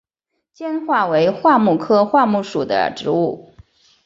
[0.51, 3.53] 坚桦为桦木科桦木属的植物。